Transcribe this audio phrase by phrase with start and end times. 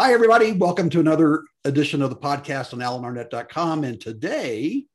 [0.00, 0.52] Hi, everybody.
[0.52, 3.84] Welcome to another edition of the podcast on alanarnette.com.
[3.84, 4.86] And today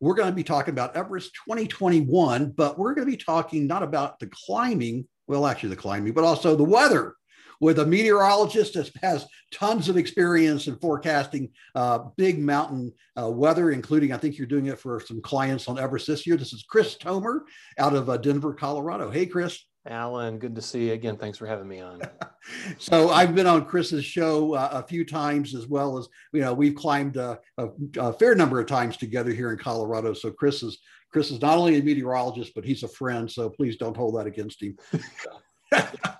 [0.00, 3.82] we're going to be talking about Everest 2021, but we're going to be talking not
[3.82, 7.14] about the climbing, well, actually the climbing, but also the weather
[7.62, 13.70] with a meteorologist that has tons of experience in forecasting uh, big mountain uh, weather,
[13.70, 16.36] including I think you're doing it for some clients on Everest this year.
[16.36, 17.40] This is Chris Tomer
[17.78, 19.10] out of uh, Denver, Colorado.
[19.10, 19.58] Hey, Chris.
[19.86, 21.16] Alan, good to see you again.
[21.16, 22.02] Thanks for having me on.
[22.78, 26.52] so I've been on Chris's show uh, a few times, as well as you know
[26.52, 30.12] we've climbed uh, a, a, fair number of times together here in Colorado.
[30.12, 30.78] So Chris is
[31.10, 33.30] Chris is not only a meteorologist, but he's a friend.
[33.30, 34.76] So please don't hold that against him.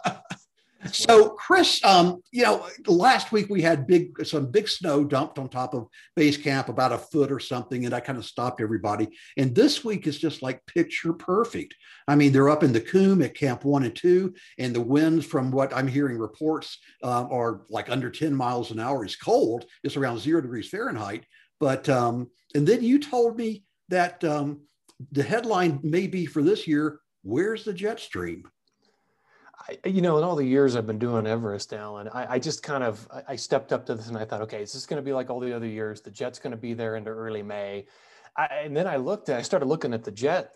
[0.93, 5.49] So, Chris, um, you know, last week we had big some big snow dumped on
[5.49, 9.09] top of base camp, about a foot or something, and that kind of stopped everybody.
[9.37, 11.75] And this week is just like picture perfect.
[12.09, 15.25] I mean, they're up in the Cwm at Camp One and Two, and the winds,
[15.25, 19.05] from what I'm hearing reports, um, are like under 10 miles an hour.
[19.05, 19.67] It's cold.
[19.85, 21.25] It's around zero degrees Fahrenheit.
[21.59, 24.63] But um, and then you told me that um,
[25.13, 27.01] the headline may be for this year.
[27.23, 28.45] Where's the jet stream?
[29.69, 32.63] I, you know, in all the years I've been doing Everest, Alan, I, I just
[32.63, 35.05] kind of I stepped up to this and I thought, okay, is this going to
[35.05, 36.01] be like all the other years?
[36.01, 37.87] The jet's going to be there into early May,
[38.37, 40.53] I, and then I looked, I started looking at the jet,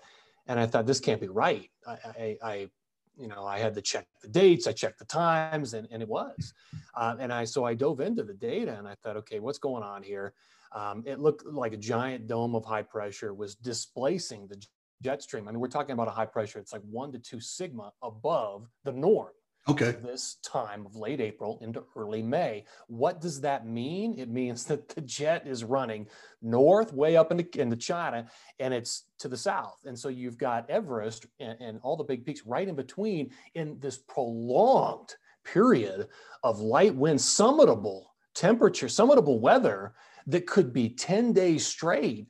[0.47, 1.71] and I thought this can't be right.
[1.87, 2.69] I, I,
[3.17, 6.09] you know, I had to check the dates, I checked the times, and, and it
[6.09, 6.53] was.
[6.95, 9.83] Uh, and I so I dove into the data and I thought, okay, what's going
[9.83, 10.33] on here?
[10.73, 14.61] Um, it looked like a giant dome of high pressure was displacing the
[15.03, 15.48] jet stream.
[15.48, 16.59] I mean, we're talking about a high pressure.
[16.59, 19.33] It's like one to two sigma above the norm.
[19.67, 19.92] Okay.
[20.03, 22.64] This time of late April into early May.
[22.86, 24.19] What does that mean?
[24.19, 26.06] It means that the jet is running
[26.42, 28.27] north, way up into, into China,
[28.59, 29.81] and it's to the south.
[29.86, 33.79] And so you've got Everest and, and all the big peaks right in between in
[33.81, 35.14] this prolonged
[35.45, 36.08] period
[36.42, 39.95] of light wind, summitable temperature, summitable weather
[40.27, 42.27] that could be 10 days straight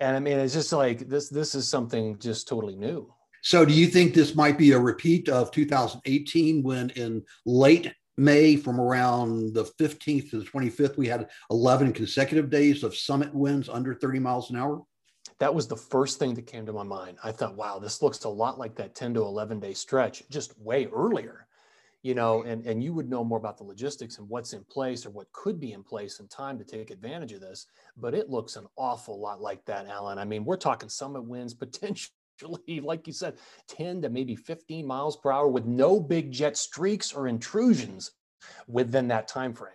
[0.00, 1.28] and I mean, it's just like this.
[1.28, 3.12] This is something just totally new.
[3.42, 8.56] So, do you think this might be a repeat of 2018 when in late May,
[8.56, 13.68] from around the 15th to the 25th, we had 11 consecutive days of summit winds
[13.68, 14.82] under 30 miles an hour?
[15.40, 17.18] That was the first thing that came to my mind.
[17.24, 20.58] I thought, wow, this looks a lot like that 10 to 11 day stretch just
[20.60, 21.43] way earlier
[22.04, 25.06] you know, and, and you would know more about the logistics and what's in place
[25.06, 27.66] or what could be in place in time to take advantage of this.
[27.96, 30.18] But it looks an awful lot like that, Alan.
[30.18, 32.10] I mean, we're talking summit winds potentially,
[32.82, 33.38] like you said,
[33.68, 38.10] 10 to maybe 15 miles per hour with no big jet streaks or intrusions
[38.68, 39.72] within that time frame.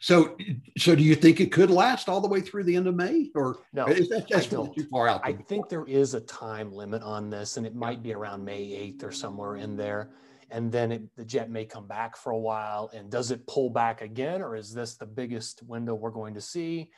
[0.00, 0.34] So,
[0.78, 3.30] so do you think it could last all the way through the end of May,
[3.34, 3.86] or no?
[3.86, 5.20] Is that, that's too far out.
[5.24, 8.62] I think there is a time limit on this, and it might be around May
[8.98, 10.10] 8th or somewhere in there
[10.50, 12.90] and then it, the jet may come back for a while.
[12.94, 16.40] And does it pull back again, or is this the biggest window we're going to
[16.40, 16.90] see?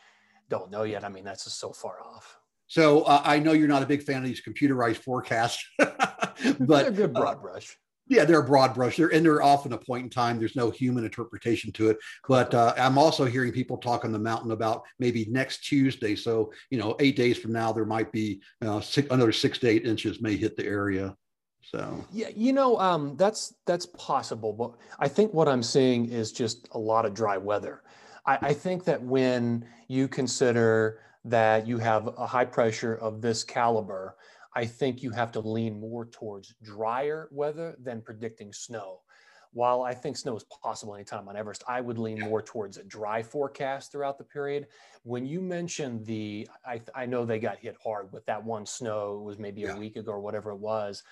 [0.48, 1.04] Don't know yet.
[1.04, 2.38] I mean, that's just so far off.
[2.66, 6.88] So uh, I know you're not a big fan of these computerized forecasts, but they're
[6.88, 7.76] a good uh, broad brush.
[8.08, 8.96] Yeah, they're a broad brush.
[8.96, 10.38] They're and they're often a point in time.
[10.38, 11.98] There's no human interpretation to it.
[12.26, 16.14] But uh, I'm also hearing people talk on the mountain about maybe next Tuesday.
[16.14, 19.68] So you know, eight days from now, there might be uh, six, another six to
[19.68, 21.14] eight inches may hit the area.
[21.70, 26.32] So yeah, you know, um, that's that's possible, but I think what I'm seeing is
[26.32, 27.82] just a lot of dry weather.
[28.24, 33.44] I, I think that when you consider that you have a high pressure of this
[33.44, 34.16] caliber,
[34.54, 39.00] I think you have to lean more towards drier weather than predicting snow.
[39.52, 42.84] While I think snow is possible anytime on Everest, I would lean more towards a
[42.84, 44.66] dry forecast throughout the period.
[45.04, 49.16] When you mentioned the, I, I know they got hit hard with that one snow,
[49.18, 51.02] it was maybe a week ago or whatever it was.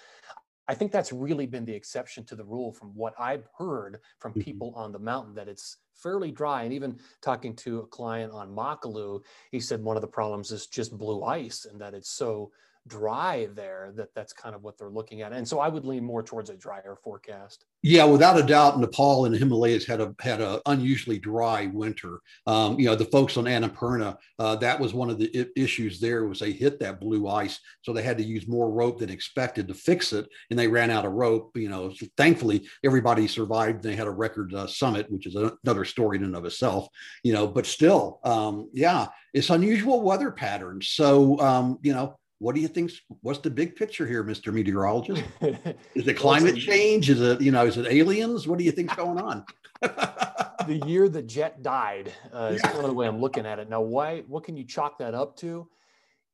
[0.68, 4.32] I think that's really been the exception to the rule from what I've heard from
[4.32, 4.40] mm-hmm.
[4.40, 6.64] people on the mountain that it's fairly dry.
[6.64, 10.66] And even talking to a client on Makalu, he said one of the problems is
[10.66, 12.50] just blue ice and that it's so
[12.86, 15.32] dry there that that's kind of what they're looking at.
[15.32, 17.64] And so I would lean more towards a drier forecast.
[17.82, 22.18] Yeah, without a doubt, Nepal and the Himalayas had a had an unusually dry winter.
[22.46, 26.26] Um, you know, the folks on Annapurna, uh, that was one of the issues there
[26.26, 29.68] was they hit that blue ice, so they had to use more rope than expected
[29.68, 31.56] to fix it, and they ran out of rope.
[31.56, 33.82] You know, so thankfully everybody survived.
[33.82, 36.88] They had a record uh, summit, which is another story in and of itself.
[37.22, 40.88] You know, but still, um, yeah, it's unusual weather patterns.
[40.88, 42.92] So um, you know what do you think?
[43.22, 44.52] What's the big picture here, Mr.
[44.52, 45.22] Meteorologist?
[45.94, 47.08] Is it climate change?
[47.08, 48.46] Is it, you know, is it aliens?
[48.46, 49.44] What do you think's going on?
[49.80, 53.70] the year the jet died uh, is kind of the way I'm looking at it.
[53.70, 55.68] Now, why, what can you chalk that up to?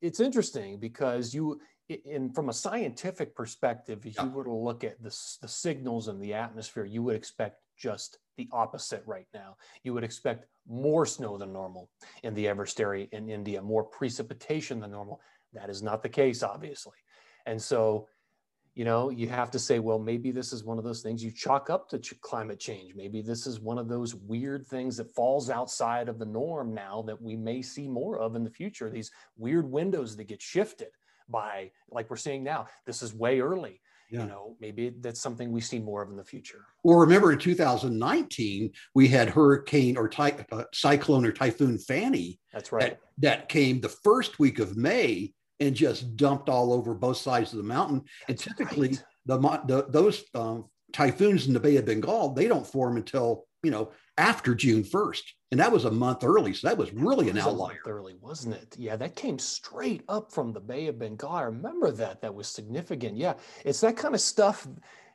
[0.00, 5.00] It's interesting because you, in from a scientific perspective, if you were to look at
[5.02, 9.56] the, the signals in the atmosphere, you would expect just the opposite right now.
[9.84, 11.90] You would expect more snow than normal
[12.22, 15.20] in the Everest area in India, more precipitation than normal.
[15.54, 16.96] That is not the case, obviously.
[17.46, 18.08] And so,
[18.74, 21.30] you know, you have to say, well, maybe this is one of those things you
[21.30, 22.94] chalk up to ch- climate change.
[22.94, 27.02] Maybe this is one of those weird things that falls outside of the norm now
[27.06, 28.88] that we may see more of in the future.
[28.88, 30.88] These weird windows that get shifted
[31.28, 32.66] by, like we're seeing now.
[32.86, 33.80] This is way early.
[34.10, 34.22] Yeah.
[34.22, 36.66] You know, maybe that's something we see more of in the future.
[36.84, 42.38] Well, remember in 2019, we had hurricane or ty- uh, cyclone or typhoon Fani.
[42.52, 42.90] That's right.
[42.90, 47.52] That, that came the first week of May and just dumped all over both sides
[47.52, 48.02] of the mountain.
[48.26, 49.02] That's and typically, right.
[49.26, 53.70] the, the, those um, typhoons in the Bay of Bengal they don't form until you
[53.70, 55.22] know after June 1st,
[55.52, 56.52] and that was a month early.
[56.52, 57.80] So that was really that was an outlier.
[57.86, 58.76] early, wasn't it?
[58.78, 61.30] Yeah, that came straight up from the Bay of Bengal.
[61.30, 62.20] I remember that.
[62.20, 63.16] That was significant.
[63.16, 63.34] Yeah,
[63.64, 64.68] it's that kind of stuff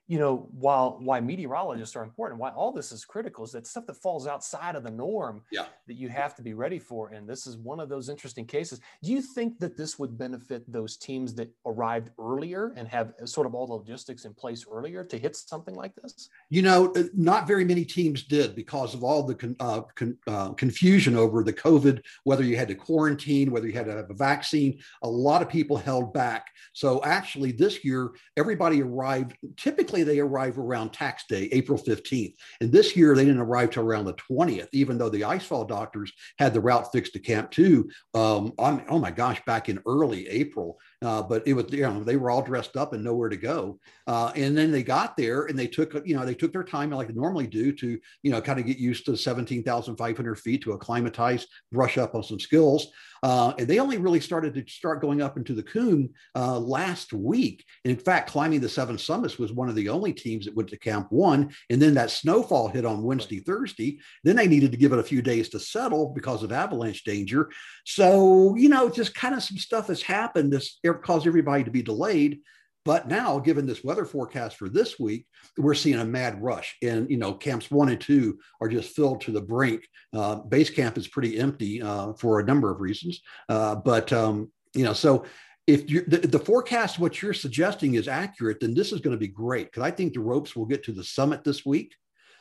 [0.07, 3.85] you know, while why meteorologists are important, why all this is critical is that stuff
[3.87, 5.65] that falls outside of the norm yeah.
[5.85, 7.09] that you have to be ready for.
[7.09, 8.79] And this is one of those interesting cases.
[9.03, 13.45] Do you think that this would benefit those teams that arrived earlier and have sort
[13.45, 16.29] of all the logistics in place earlier to hit something like this?
[16.49, 20.17] You know, uh, not very many teams did because of all the con, uh, con,
[20.25, 24.09] uh, confusion over the COVID, whether you had to quarantine, whether you had to have
[24.09, 24.79] a vaccine.
[25.03, 26.47] A lot of people held back.
[26.71, 32.33] So actually, this year, everybody arrived typically they arrive around tax day, April 15th.
[32.61, 36.11] And this year they didn't arrive till around the 20th, even though the icefall doctors
[36.39, 37.89] had the route fixed to Camp 2.
[38.13, 40.79] Um, oh my gosh, back in early April.
[41.03, 43.79] Uh, but it was, you know, they were all dressed up and nowhere to go.
[44.07, 46.89] Uh, and then they got there and they took, you know, they took their time
[46.89, 50.71] like they normally do to, you know, kind of get used to 17,500 feet to
[50.71, 52.87] acclimatize, brush up on some skills.
[53.23, 57.13] Uh, and they only really started to start going up into the Cwm uh, last
[57.13, 57.63] week.
[57.83, 60.69] And in fact, climbing the seven summits was one of the only teams that went
[60.69, 61.51] to Camp One.
[61.69, 63.99] And then that snowfall hit on Wednesday, Thursday.
[64.23, 67.49] Then they needed to give it a few days to settle because of avalanche danger.
[67.85, 71.81] So, you know, just kind of some stuff has happened that's caused everybody to be
[71.81, 72.39] delayed.
[72.85, 76.77] But now, given this weather forecast for this week, we're seeing a mad rush.
[76.81, 79.85] And, you know, camps one and two are just filled to the brink.
[80.13, 83.21] Uh, base camp is pretty empty uh, for a number of reasons.
[83.49, 85.25] Uh, but, um, you know, so
[85.67, 89.27] if the, the forecast, what you're suggesting is accurate, then this is going to be
[89.27, 91.93] great because I think the ropes will get to the summit this week.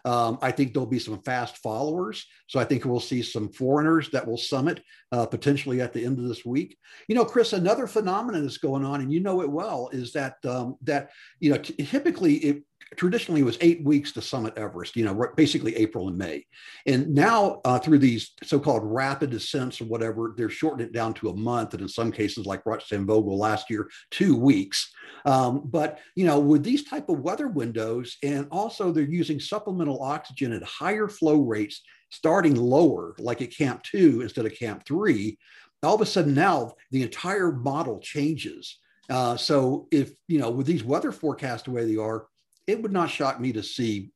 [0.05, 2.27] Um, I think there'll be some fast followers.
[2.47, 4.83] So I think we'll see some foreigners that will summit
[5.13, 6.79] uh, potentially at the end of this week.
[7.09, 10.37] You know, Chris, another phenomenon that's going on, and you know it well, is that
[10.45, 11.11] um, that
[11.41, 12.63] you know typically it
[12.95, 16.47] traditionally it was eight weeks to summit Everest, you know, basically April and May.
[16.87, 21.31] And now uh, through these so-called rapid ascents or whatever, they're shortening it down to
[21.31, 21.75] a month.
[21.75, 24.93] And in some cases, like Rutstein Vogel last year, two weeks.
[25.25, 30.01] Um, but, you know, with these type of weather windows, and also they're using supplemental
[30.01, 35.37] oxygen at higher flow rates, starting lower, like at Camp 2 instead of Camp 3,
[35.83, 38.79] all of a sudden now the entire model changes.
[39.11, 42.27] Uh, so if, you know, with these weather forecasts the way they are,
[42.67, 44.11] it would not shock me to see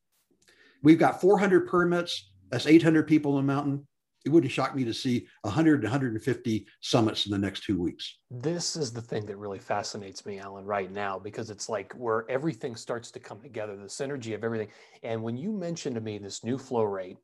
[0.82, 2.30] we've got 400 permits.
[2.50, 3.86] That's 800 people in the mountain.
[4.26, 8.18] It wouldn't shock me to see 100 150 summits in the next two weeks.
[8.30, 12.30] This is the thing that really fascinates me, Alan, right now, because it's like where
[12.30, 14.68] everything starts to come together, the synergy of everything.
[15.02, 17.16] And when you mentioned to me this new flow rate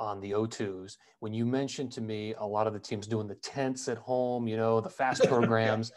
[0.00, 3.36] on the O2s, when you mentioned to me a lot of the teams doing the
[3.36, 5.92] tents at home, you know, the fast programs.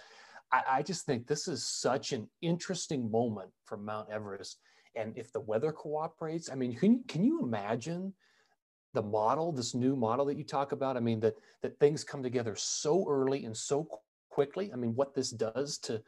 [0.51, 4.59] I, I just think this is such an interesting moment for Mount Everest.
[4.95, 8.13] And if the weather cooperates, I mean, can, can you imagine
[8.93, 10.95] the model, this new model that you talk about?
[10.95, 13.87] I mean, that, that things come together so early and so
[14.29, 14.71] quickly.
[14.71, 16.01] I mean, what this does to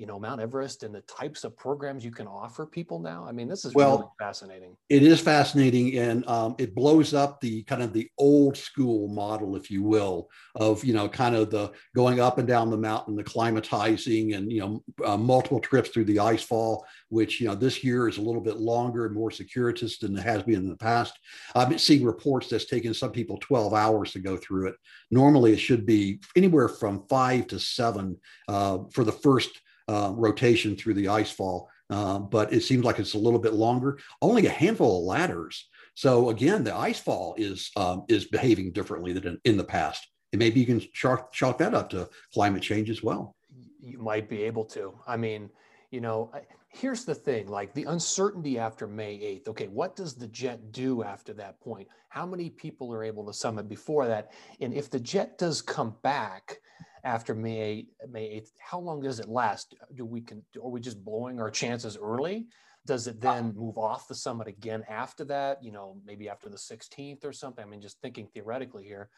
[0.00, 3.26] you know Mount Everest and the types of programs you can offer people now?
[3.28, 4.74] I mean, this is well, really fascinating.
[4.88, 9.56] It is fascinating, and um, it blows up the kind of the old school model,
[9.56, 13.14] if you will, of you know kind of the going up and down the mountain,
[13.14, 17.54] the climatizing, and you know uh, multiple trips through the ice fall, which you know
[17.54, 20.70] this year is a little bit longer and more circuitous than it has been in
[20.70, 21.12] the past.
[21.54, 24.76] I've been seeing reports that's taken some people 12 hours to go through it.
[25.10, 28.16] Normally, it should be anywhere from five to seven
[28.48, 31.68] uh, for the first uh, rotation through the ice fall.
[31.90, 33.98] Uh, but it seems like it's a little bit longer.
[34.22, 35.68] Only a handful of ladders.
[35.94, 40.06] So again, the ice fall is um, is behaving differently than in, in, the past.
[40.32, 43.34] And maybe you can chalk, chalk that up to climate change as well.
[43.80, 44.94] You might be able to.
[45.08, 45.50] I mean,
[45.90, 46.30] you know,
[46.68, 49.48] here's the thing like the uncertainty after May 8th.
[49.48, 51.88] Okay, what does the jet do after that point?
[52.08, 54.32] How many people are able to summit before that?
[54.60, 56.60] And if the jet does come back,
[57.04, 58.50] after May May 8th.
[58.58, 59.74] How long does it last?
[59.94, 62.46] Do we can are we just blowing our chances early?
[62.86, 65.62] Does it then move off the summit again after that?
[65.62, 67.64] You know, maybe after the 16th or something.
[67.64, 69.10] I mean, just thinking theoretically here,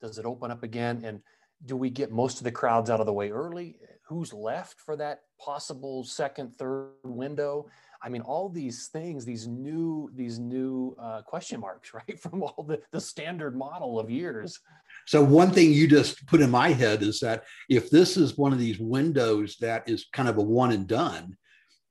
[0.00, 1.02] does it open up again?
[1.04, 1.20] And
[1.64, 3.76] do we get most of the crowds out of the way early?
[4.06, 7.66] Who's left for that possible second, third window?
[8.00, 12.64] I mean, all these things, these new, these new uh, question marks, right, from all
[12.66, 14.60] the, the standard model of years.
[15.08, 18.52] So one thing you just put in my head is that if this is one
[18.52, 21.34] of these windows that is kind of a one and done,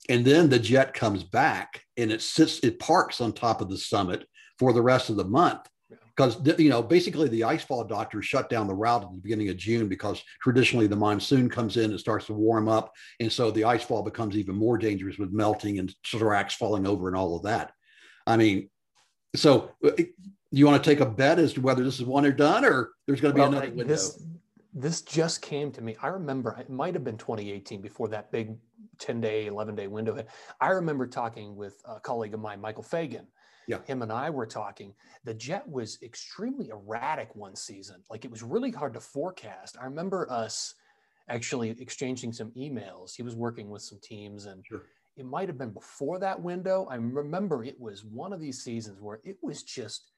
[0.07, 3.77] and then the jet comes back and it sits, it parks on top of the
[3.77, 4.27] summit
[4.59, 5.61] for the rest of the month,
[6.15, 9.57] because you know basically the icefall doctors shut down the route at the beginning of
[9.57, 13.61] June because traditionally the monsoon comes in and starts to warm up, and so the
[13.61, 17.71] icefall becomes even more dangerous with melting and seracs falling over and all of that.
[18.27, 18.69] I mean,
[19.35, 20.03] so uh,
[20.51, 22.91] you want to take a bet as to whether this is one or done, or
[23.05, 23.83] there's going to be well, another window.
[23.85, 24.23] This,
[24.73, 25.95] this just came to me.
[26.01, 28.55] I remember it might have been 2018 before that big
[28.99, 30.27] 10 day, 11 day window hit.
[30.61, 33.25] I remember talking with a colleague of mine, Michael Fagin,
[33.67, 33.79] yeah.
[33.85, 34.93] him and I were talking.
[35.23, 37.97] The jet was extremely erratic one season.
[38.09, 39.77] Like it was really hard to forecast.
[39.79, 40.75] I remember us
[41.29, 43.15] actually exchanging some emails.
[43.15, 44.83] He was working with some teams and sure.
[45.17, 46.87] it might have been before that window.
[46.89, 50.11] I remember it was one of these seasons where it was just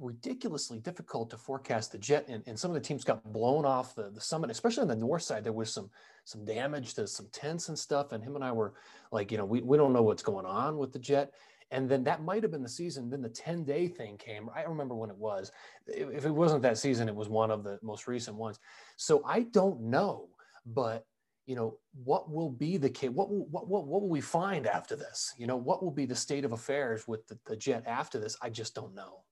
[0.00, 3.94] ridiculously difficult to forecast the jet and, and some of the teams got blown off
[3.94, 5.88] the, the summit especially on the north side there was some
[6.24, 8.74] some damage to some tents and stuff and him and i were
[9.12, 11.32] like you know we, we don't know what's going on with the jet
[11.70, 13.10] and then that might have been the season.
[13.10, 14.48] Then the 10 day thing came.
[14.54, 15.50] I remember when it was.
[15.88, 18.60] If it wasn't that season, it was one of the most recent ones.
[18.96, 20.28] So I don't know,
[20.66, 21.04] but
[21.46, 23.10] you know, what will be the case?
[23.10, 25.34] What will, what, what, what will we find after this?
[25.36, 28.36] You know, what will be the state of affairs with the, the jet after this?
[28.40, 29.23] I just don't know.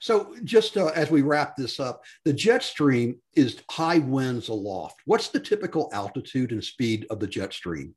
[0.00, 5.00] So, just uh, as we wrap this up, the jet stream is high winds aloft.
[5.04, 7.94] What's the typical altitude and speed of the jet stream?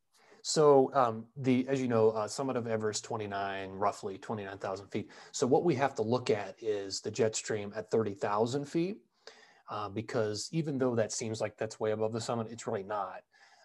[0.48, 5.10] So um, the, as you know, uh, summit of Everest, 29, roughly 29,000 feet.
[5.32, 8.98] So what we have to look at is the jet stream at 30,000 feet,
[9.72, 13.22] uh, because even though that seems like that's way above the summit, it's really not.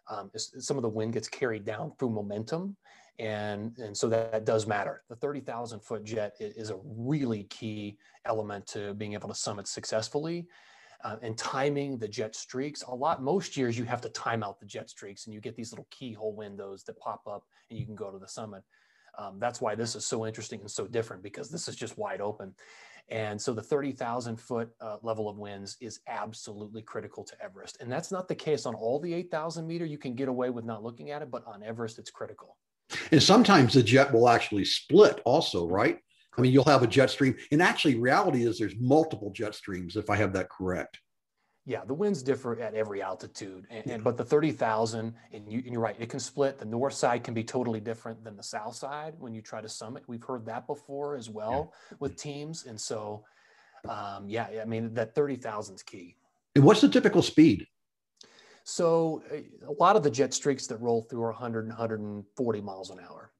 [0.08, 2.78] Um, some of the wind gets carried down through momentum,
[3.18, 5.02] and and so that, that does matter.
[5.08, 10.46] The 30,000 foot jet is a really key element to being able to summit successfully
[11.04, 12.82] uh, and timing the jet streaks.
[12.82, 15.56] A lot, most years you have to time out the jet streaks and you get
[15.56, 18.62] these little keyhole windows that pop up and you can go to the summit.
[19.18, 22.20] Um, that's why this is so interesting and so different because this is just wide
[22.20, 22.54] open.
[23.08, 27.78] And so the 30,000 foot uh, level of winds is absolutely critical to Everest.
[27.80, 29.84] And that's not the case on all the 8,000 meter.
[29.84, 32.56] You can get away with not looking at it, but on Everest, it's critical.
[33.12, 35.98] And sometimes the jet will actually split also, right?
[36.36, 39.96] I mean, you'll have a jet stream, and actually, reality is there's multiple jet streams.
[39.96, 41.00] If I have that correct.
[41.66, 45.58] Yeah, the winds differ at every altitude, and, and but the thirty thousand, and, you,
[45.58, 46.58] and you're right, it can split.
[46.58, 49.68] The north side can be totally different than the south side when you try to
[49.68, 50.02] summit.
[50.06, 51.96] We've heard that before as well yeah.
[52.00, 53.24] with teams, and so
[53.88, 56.16] um, yeah, I mean that thirty thousand is key.
[56.54, 57.66] And what's the typical speed?
[58.64, 59.22] So
[59.66, 63.32] a lot of the jet streaks that roll through are 100 140 miles an hour.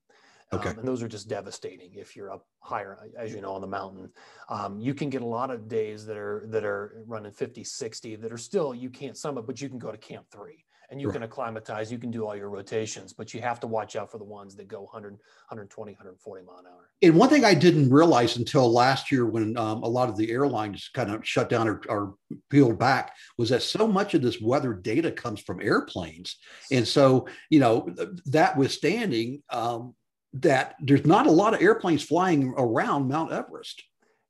[0.53, 0.71] Okay.
[0.71, 3.69] Um, and those are just devastating if you're up higher, as you know, on the
[3.69, 4.11] mountain.
[4.49, 8.17] Um, you can get a lot of days that are that are running 50, 60
[8.17, 11.07] that are still you can't summit, but you can go to camp three and you
[11.07, 11.15] right.
[11.15, 14.19] can acclimatize, you can do all your rotations, but you have to watch out for
[14.19, 16.91] the ones that go 100, 120, 140 mile an hour.
[17.03, 20.31] And one thing I didn't realize until last year when um, a lot of the
[20.31, 22.15] airlines kind of shut down or, or,
[22.49, 26.37] peeled back was that so much of this weather data comes from airplanes.
[26.71, 27.89] And so, you know,
[28.27, 29.95] that withstanding, um,
[30.33, 33.83] that there's not a lot of airplanes flying around Mount Everest.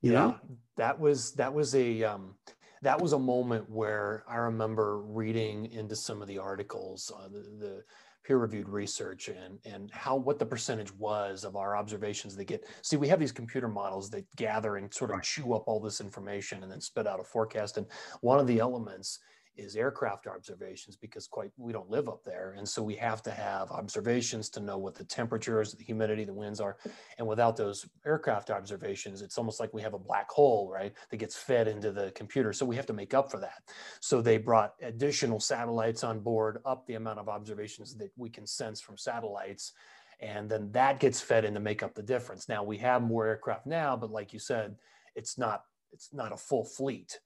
[0.03, 0.37] You yeah, know,
[0.77, 2.35] that was that was a um,
[2.83, 7.85] that was a moment where I remember reading into some of the articles, the, the
[8.25, 12.65] peer-reviewed research, and and how what the percentage was of our observations that get.
[12.83, 15.25] See, we have these computer models that gather and sort of right.
[15.25, 17.77] chew up all this information and then spit out a forecast.
[17.77, 17.87] And
[18.21, 19.19] one of the elements
[19.61, 22.55] is aircraft observations because quite we don't live up there.
[22.57, 26.35] And so we have to have observations to know what the temperatures the humidity the
[26.35, 26.79] winds are.
[27.19, 31.17] And without those aircraft observations it's almost like we have a black hole right that
[31.19, 32.53] gets fed into the computer.
[32.53, 33.63] So we have to make up for that.
[34.01, 38.47] So they brought additional satellites on board up the amount of observations that we can
[38.47, 39.73] sense from satellites.
[40.21, 42.49] And then that gets fed in to make up the difference.
[42.49, 44.77] Now we have more aircraft now but like you said
[45.15, 47.19] it's not it's not a full fleet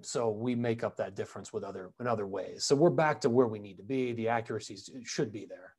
[0.00, 2.64] so we make up that difference with other in other ways.
[2.64, 4.12] So we're back to where we need to be.
[4.12, 5.74] The accuracies should be there.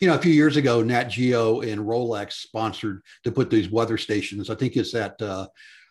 [0.00, 3.98] You know, a few years ago, Nat Geo and Rolex sponsored to put these weather
[3.98, 4.48] stations.
[4.48, 5.46] I think it's at uh,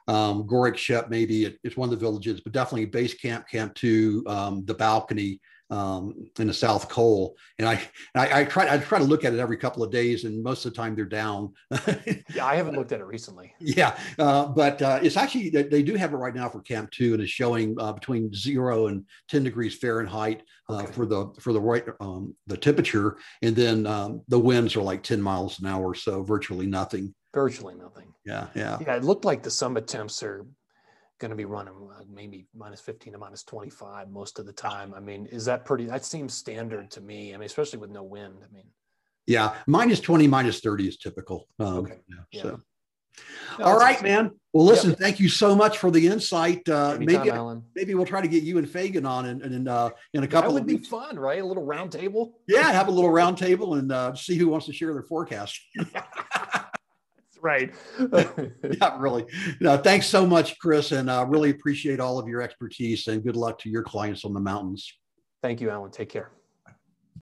[0.08, 3.76] um, Gorak Shep, maybe it, it's one of the villages, but definitely base camp, camp
[3.76, 7.82] two, um, the balcony, um, in the South Col, and I,
[8.16, 10.66] I, I try I try to look at it every couple of days, and most
[10.66, 11.54] of the time they're down.
[12.34, 13.54] yeah, I haven't looked at it recently.
[13.60, 17.14] Yeah, uh, but uh, it's actually they do have it right now for Camp Two,
[17.14, 20.92] and it's showing uh, between zero and ten degrees Fahrenheit uh, okay.
[20.92, 25.04] for the for the right um, the temperature, and then um, the winds are like
[25.04, 27.14] ten miles an hour, so virtually nothing.
[27.34, 28.14] Virtually nothing.
[28.26, 28.78] Yeah, yeah.
[28.82, 30.46] Yeah, it looked like the summit temps are
[31.20, 34.94] going to be running uh, maybe minus 15 to minus 25 most of the time.
[34.96, 37.34] I mean, is that pretty, that seems standard to me.
[37.34, 38.36] I mean, especially with no wind.
[38.44, 38.66] I mean,
[39.26, 41.48] yeah, minus 20, minus 30 is typical.
[41.60, 41.98] Um, okay.
[42.32, 42.42] Yeah.
[42.42, 42.62] So,
[43.60, 44.08] no, all right, awesome.
[44.08, 44.32] man.
[44.54, 45.00] Well, listen, yep.
[45.00, 46.68] thank you so much for the insight.
[46.70, 47.64] Uh, Anytime, maybe, Alan.
[47.76, 50.54] maybe we'll try to get you and Fagin on in, in, uh, in a couple
[50.54, 51.42] that would be fun, right?
[51.42, 52.40] A little round table.
[52.48, 52.72] Yeah.
[52.72, 55.60] Have a little round table and uh, see who wants to share their forecast.
[57.42, 57.74] right.
[58.14, 59.26] yeah, really.
[59.60, 63.36] No, thanks so much, Chris, and uh, really appreciate all of your expertise and good
[63.36, 64.92] luck to your clients on the mountains.
[65.42, 65.92] Thank you, Alan.
[65.92, 66.37] Take care.